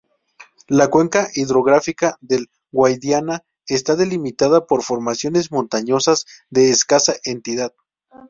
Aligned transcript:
La 0.67 0.87
cuenca 0.87 1.29
hidrográfica 1.35 2.17
del 2.21 2.49
Guadiana 2.71 3.43
está 3.67 3.95
delimitada 3.95 4.65
por 4.65 4.81
formaciones 4.81 5.51
montañosas 5.51 6.25
de 6.49 6.71
escasa 6.71 7.13
entidad. 7.23 7.75